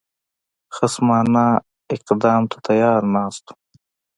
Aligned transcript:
خصمانه 0.75 1.45
افدام 1.95 2.41
ته 2.51 2.57
تیار 2.67 3.01
ناست 3.13 3.43
وو. 3.49 3.53